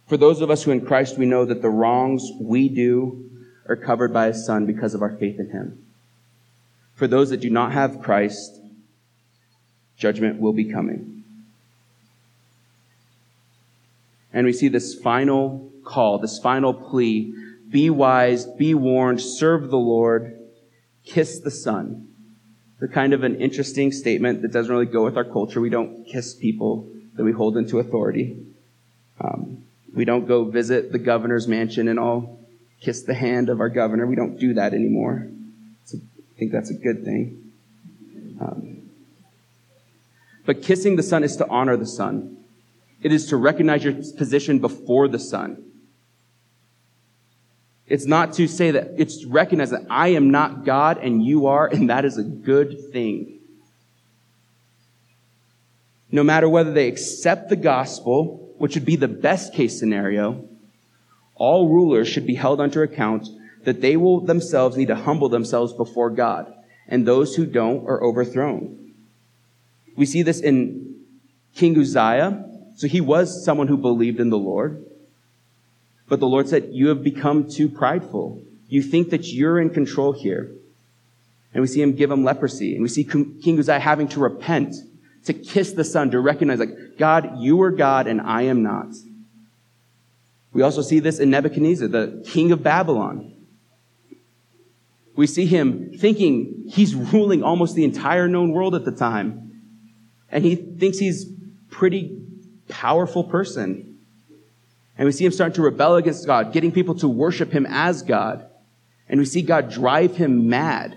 [0.06, 3.30] For those of us who in Christ, we know that the wrongs we do
[3.66, 5.84] are covered by His Son because of our faith in Him.
[6.98, 8.60] For those that do not have Christ,
[9.96, 11.22] judgment will be coming.
[14.32, 17.32] And we see this final call, this final plea
[17.70, 20.40] be wise, be warned, serve the Lord
[21.04, 22.08] kiss the Son.
[22.80, 25.60] The kind of an interesting statement that doesn't really go with our culture.
[25.60, 28.44] We don't kiss people that we hold into authority.
[29.20, 32.40] Um, we don't go visit the governor's mansion and all
[32.80, 34.04] kiss the hand of our governor.
[34.06, 35.28] We don't do that anymore.
[36.38, 37.50] I think that's a good thing.
[38.40, 38.90] Um,
[40.46, 42.36] but kissing the Son is to honor the Son.
[43.02, 45.64] It is to recognize your position before the Son.
[47.88, 51.48] It's not to say that, it's to recognize that I am not God and you
[51.48, 53.40] are, and that is a good thing.
[56.12, 60.48] No matter whether they accept the gospel, which would be the best case scenario,
[61.34, 63.28] all rulers should be held under account
[63.68, 66.50] that they will themselves need to humble themselves before God,
[66.88, 68.94] and those who don't are overthrown.
[69.94, 71.04] We see this in
[71.54, 72.46] King Uzziah.
[72.76, 74.86] So he was someone who believed in the Lord.
[76.08, 78.40] But the Lord said, You have become too prideful.
[78.68, 80.50] You think that you're in control here.
[81.52, 82.72] And we see him give him leprosy.
[82.72, 84.76] And we see King Uzziah having to repent,
[85.24, 88.94] to kiss the Son, to recognize, like, God, you are God and I am not.
[90.54, 93.34] We also see this in Nebuchadnezzar, the king of Babylon.
[95.18, 99.50] We see him thinking he's ruling almost the entire known world at the time.
[100.30, 101.26] And he thinks he's
[101.70, 102.22] pretty
[102.68, 103.98] powerful person.
[104.96, 108.02] And we see him starting to rebel against God, getting people to worship him as
[108.02, 108.48] God.
[109.08, 110.96] And we see God drive him mad.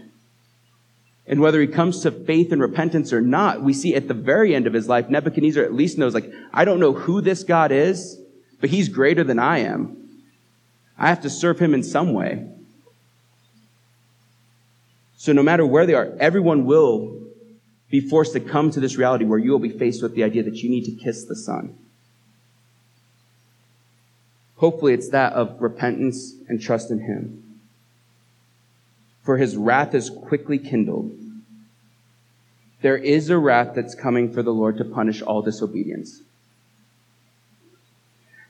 [1.26, 4.54] And whether he comes to faith and repentance or not, we see at the very
[4.54, 7.72] end of his life, Nebuchadnezzar at least knows, like, I don't know who this God
[7.72, 8.22] is,
[8.60, 10.12] but he's greater than I am.
[10.96, 12.48] I have to serve him in some way.
[15.22, 17.16] So no matter where they are, everyone will
[17.92, 20.42] be forced to come to this reality where you will be faced with the idea
[20.42, 21.78] that you need to kiss the Son.
[24.56, 27.60] Hopefully, it's that of repentance and trust in Him.
[29.22, 31.16] For His wrath is quickly kindled.
[32.82, 36.24] There is a wrath that's coming for the Lord to punish all disobedience.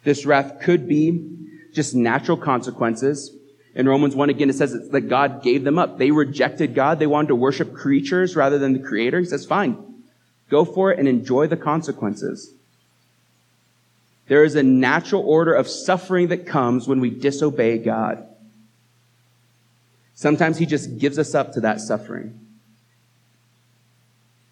[0.05, 1.37] This wrath could be
[1.73, 3.35] just natural consequences.
[3.73, 5.97] In Romans 1, again, it says that God gave them up.
[5.97, 6.99] They rejected God.
[6.99, 9.19] They wanted to worship creatures rather than the Creator.
[9.19, 9.77] He says, fine,
[10.49, 12.53] go for it and enjoy the consequences.
[14.27, 18.27] There is a natural order of suffering that comes when we disobey God.
[20.15, 22.39] Sometimes He just gives us up to that suffering.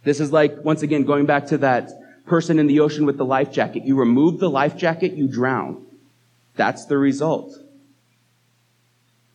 [0.03, 1.91] This is like, once again, going back to that
[2.26, 3.84] person in the ocean with the life jacket.
[3.84, 5.86] You remove the life jacket, you drown.
[6.55, 7.53] That's the result.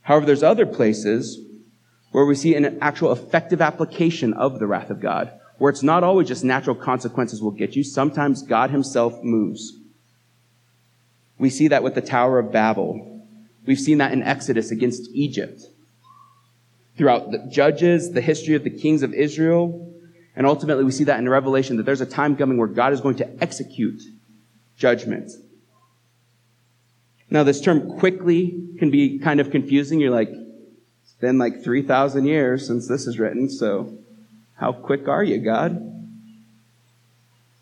[0.04, 1.40] However, there's other places
[2.12, 6.04] where we see an actual effective application of the wrath of God, where it's not
[6.04, 7.82] always just natural consequences will get you.
[7.82, 9.72] Sometimes God himself moves.
[11.38, 13.26] We see that with the Tower of Babel.
[13.66, 15.62] We've seen that in Exodus against Egypt.
[16.96, 19.92] Throughout the Judges, the history of the kings of Israel,
[20.36, 23.00] and ultimately, we see that in Revelation that there's a time coming where God is
[23.00, 24.02] going to execute
[24.76, 25.30] judgment.
[27.30, 30.00] Now, this term quickly can be kind of confusing.
[30.00, 33.96] You're like, it's been like 3,000 years since this is written, so
[34.56, 35.90] how quick are you, God?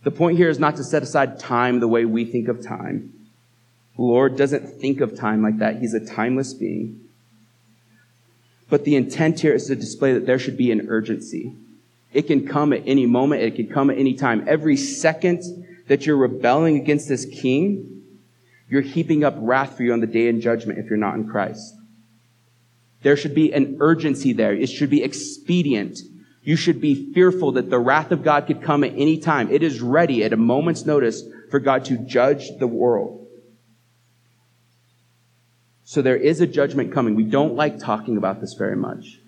[0.05, 3.13] The point here is not to set aside time the way we think of time.
[3.97, 5.79] The Lord doesn't think of time like that.
[5.79, 6.99] He's a timeless being.
[8.69, 11.55] But the intent here is to display that there should be an urgency.
[12.13, 13.43] It can come at any moment.
[13.43, 14.45] It can come at any time.
[14.49, 15.43] Every second
[15.89, 17.92] that you're rebelling against this king,
[18.73, 21.29] you're heaping up wrath for you on the day of judgment if you're not in
[21.29, 21.75] Christ.
[23.03, 24.55] There should be an urgency there.
[24.55, 25.99] It should be expedient.
[26.43, 29.51] You should be fearful that the wrath of God could come at any time.
[29.51, 33.29] It is ready at a moment's notice for God to judge the world.
[35.85, 37.15] So there is a judgment coming.
[37.15, 39.19] We don't like talking about this very much.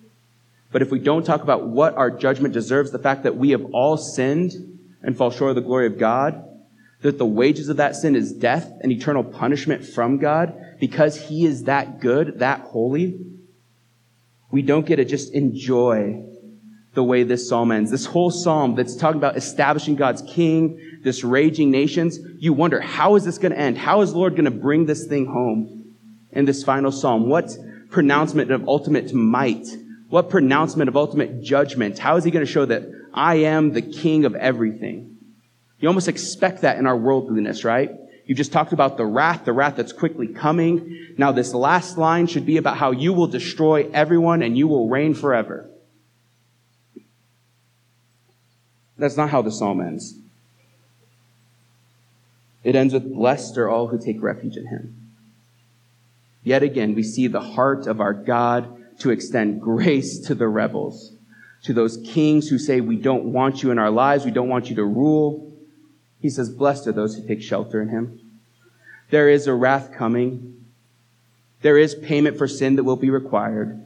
[0.73, 3.67] But if we don't talk about what our judgment deserves, the fact that we have
[3.75, 4.53] all sinned
[5.03, 6.54] and fall short of the glory of God,
[7.05, 11.45] that the wages of that sin is death and eternal punishment from God because He
[11.45, 13.21] is that good, that holy,
[14.51, 16.25] we don't get to just enjoy
[16.95, 17.91] the way this psalm ends.
[17.91, 23.17] This whole psalm that's talking about establishing God's king, this raging nations, you wonder, how
[23.17, 23.77] is this going to end?
[23.77, 25.95] How is Lord going to bring this thing home
[26.33, 27.29] in this final psalm?
[27.29, 27.51] What
[27.91, 29.67] pronouncement of ultimate might
[30.09, 31.99] what pronouncement of ultimate judgment?
[31.99, 35.14] How is he going to show that I am the king of everything?
[35.81, 37.91] You almost expect that in our worldliness, right?
[38.27, 41.15] You just talked about the wrath, the wrath that's quickly coming.
[41.19, 44.89] Now this last line should be about how you will destroy everyone and you will
[44.89, 45.69] reign forever.
[48.97, 50.15] That's not how the psalm ends.
[52.63, 55.13] It ends with, blessed are all who take refuge in him.
[56.43, 61.13] Yet again, we see the heart of our God to extend grace to the rebels,
[61.65, 64.71] to those kings who say, We don't want you in our lives, we don't want
[64.71, 65.54] you to rule.
[66.25, 68.19] He says, Blessed are those who take shelter in him.
[69.11, 70.65] There is a wrath coming.
[71.61, 73.85] There is payment for sin that will be required,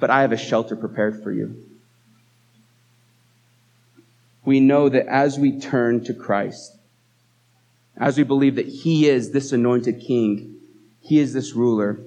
[0.00, 1.62] but I have a shelter prepared for you.
[4.46, 6.78] We know that as we turn to Christ,
[7.98, 10.56] as we believe that He is this anointed King,
[11.02, 12.00] He is this ruler,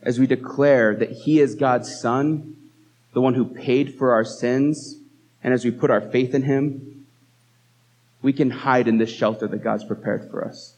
[0.00, 2.56] as we declare that He is God's Son,
[3.12, 4.98] the one who paid for our sins,
[5.44, 6.97] and as we put our faith in Him,
[8.22, 10.74] we can hide in this shelter that God's prepared for us.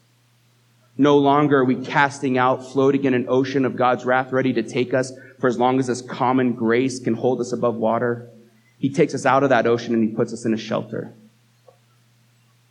[0.97, 4.63] No longer are we casting out, floating in an ocean of God's wrath, ready to
[4.63, 8.29] take us for as long as His common grace can hold us above water.
[8.79, 11.15] He takes us out of that ocean and He puts us in a shelter.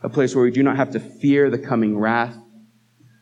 [0.02, 2.36] A place where we do not have to fear the coming wrath,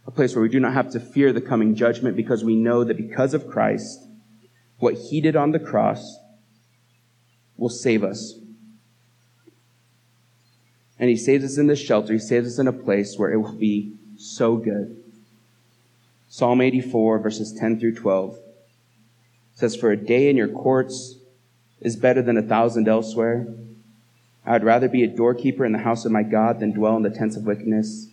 [0.06, 2.84] a place where we do not have to fear the coming judgment because we know
[2.84, 4.04] that because of Christ,
[4.80, 6.18] what he did on the cross
[7.56, 8.36] will save us.
[11.00, 12.14] And he saves us in this shelter.
[12.14, 15.04] He saves us in a place where it will be so good.
[16.30, 18.38] Psalm 84, verses 10 through 12
[19.54, 21.16] says, For a day in your courts
[21.80, 23.48] is better than a thousand elsewhere.
[24.46, 27.04] I would rather be a doorkeeper in the house of my God than dwell in
[27.04, 28.08] the tents of wickedness.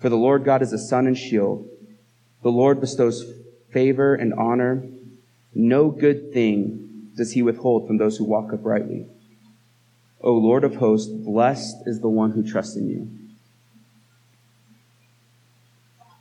[0.00, 1.68] For the Lord God is a sun and shield.
[2.42, 3.24] The Lord bestows
[3.72, 4.84] favor and honor.
[5.54, 9.06] No good thing does he withhold from those who walk uprightly.
[10.22, 13.08] O Lord of hosts, blessed is the one who trusts in you.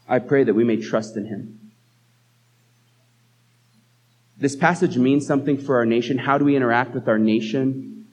[0.09, 1.71] I pray that we may trust in him.
[4.37, 6.17] This passage means something for our nation.
[6.17, 8.07] How do we interact with our nation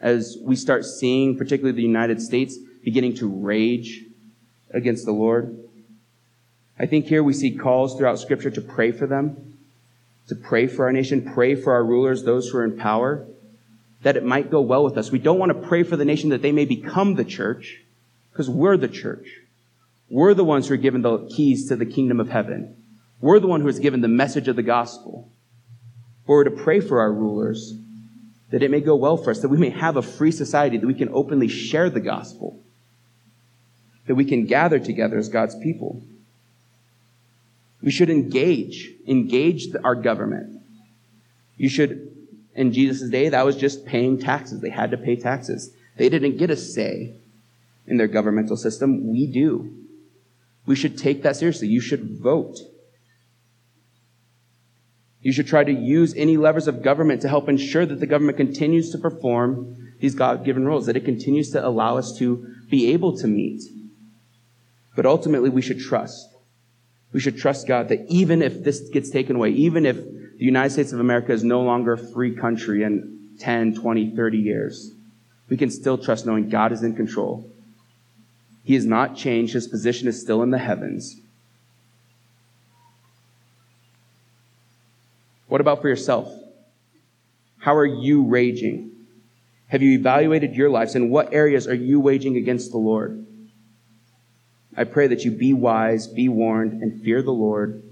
[0.00, 4.02] as we start seeing, particularly the United States, beginning to rage
[4.72, 5.56] against the Lord?
[6.78, 9.56] I think here we see calls throughout Scripture to pray for them,
[10.26, 13.24] to pray for our nation, pray for our rulers, those who are in power,
[14.06, 15.10] that it might go well with us.
[15.10, 17.82] We don't want to pray for the nation that they may become the church,
[18.30, 19.26] because we're the church.
[20.08, 22.76] We're the ones who are given the keys to the kingdom of heaven.
[23.20, 25.28] We're the one who is given the message of the gospel.
[26.24, 27.74] We're to pray for our rulers
[28.50, 30.86] that it may go well for us, that we may have a free society, that
[30.86, 32.60] we can openly share the gospel,
[34.06, 36.00] that we can gather together as God's people.
[37.82, 40.62] We should engage, engage our government.
[41.56, 42.15] You should,
[42.56, 44.60] in Jesus' day, that was just paying taxes.
[44.60, 45.72] They had to pay taxes.
[45.96, 47.14] They didn't get a say
[47.86, 49.12] in their governmental system.
[49.12, 49.72] We do.
[50.66, 51.68] We should take that seriously.
[51.68, 52.56] You should vote.
[55.20, 58.38] You should try to use any levers of government to help ensure that the government
[58.38, 62.92] continues to perform these God given roles, that it continues to allow us to be
[62.92, 63.62] able to meet.
[64.94, 66.34] But ultimately, we should trust.
[67.12, 69.98] We should trust God that even if this gets taken away, even if
[70.38, 74.38] the United States of America is no longer a free country in 10, 20, 30
[74.38, 74.92] years,
[75.48, 77.50] we can still trust knowing God is in control.
[78.64, 79.52] He has not changed.
[79.52, 81.20] His position is still in the heavens.
[85.46, 86.32] What about for yourself?
[87.58, 88.90] How are you raging?
[89.68, 90.94] Have you evaluated your lives?
[90.96, 93.24] In what areas are you waging against the Lord?
[94.76, 97.82] I pray that you be wise, be warned, and fear the Lord,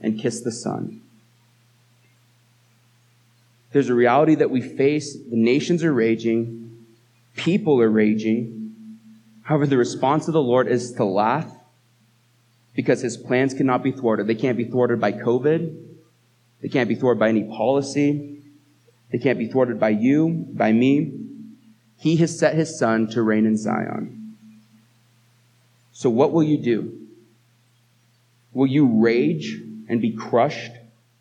[0.00, 1.02] and kiss the Son.
[3.72, 5.14] There's a reality that we face.
[5.14, 6.86] The nations are raging.
[7.36, 8.74] People are raging.
[9.42, 11.50] However, the response of the Lord is to laugh
[12.74, 14.26] because his plans cannot be thwarted.
[14.26, 15.84] They can't be thwarted by COVID.
[16.60, 18.42] They can't be thwarted by any policy.
[19.10, 21.12] They can't be thwarted by you, by me.
[21.96, 24.36] He has set his son to reign in Zion.
[25.92, 27.08] So what will you do?
[28.52, 30.72] Will you rage and be crushed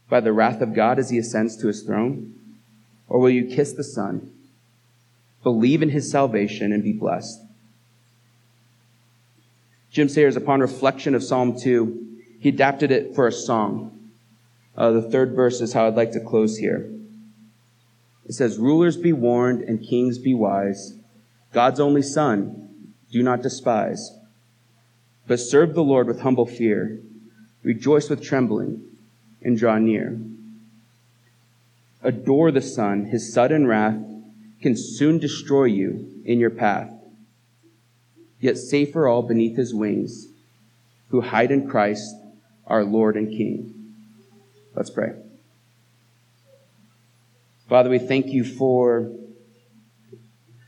[0.10, 2.37] by the wrath of God as he ascends to his throne?
[3.08, 4.32] Or will you kiss the Son,
[5.44, 7.42] believe in his salvation, and be blessed?
[9.90, 12.08] Jim Sayers, upon reflection of Psalm 2,
[12.40, 14.12] he adapted it for a song.
[14.76, 16.92] Uh, the third verse is how I'd like to close here.
[18.26, 20.94] It says, Rulers be warned and kings be wise.
[21.54, 24.12] God's only Son, do not despise.
[25.26, 27.00] But serve the Lord with humble fear.
[27.64, 28.84] Rejoice with trembling
[29.42, 30.20] and draw near.
[32.08, 33.06] Adore the Son.
[33.06, 34.02] His sudden wrath
[34.62, 36.90] can soon destroy you in your path.
[38.40, 40.28] Yet safer all beneath his wings,
[41.10, 42.16] who hide in Christ,
[42.66, 43.94] our Lord and King.
[44.74, 45.16] Let's pray.
[47.68, 49.12] Father, we thank you for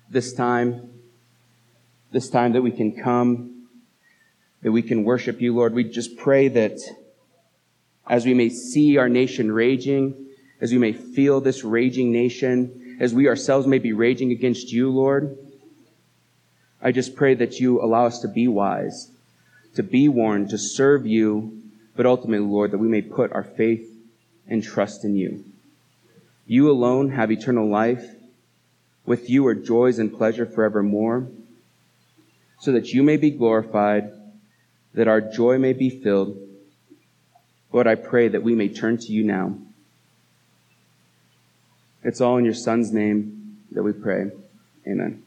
[0.09, 0.91] this time,
[2.11, 3.67] this time that we can come,
[4.61, 5.73] that we can worship you, Lord.
[5.73, 6.79] We just pray that
[8.09, 10.28] as we may see our nation raging,
[10.61, 14.89] as we may feel this raging nation, as we ourselves may be raging against you,
[14.89, 15.37] Lord,
[16.81, 19.11] I just pray that you allow us to be wise,
[19.75, 21.61] to be warned, to serve you,
[21.95, 23.89] but ultimately, Lord, that we may put our faith
[24.47, 25.43] and trust in you.
[26.45, 28.15] You alone have eternal life.
[29.05, 31.27] With you are joys and pleasure forevermore,
[32.59, 34.11] so that you may be glorified,
[34.93, 36.37] that our joy may be filled.
[37.71, 39.57] Lord, I pray that we may turn to you now.
[42.03, 44.31] It's all in your Son's name that we pray.
[44.87, 45.23] Amen.